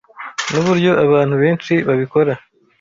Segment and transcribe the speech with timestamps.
[0.51, 2.33] Nuburyo abantu benshi babikora.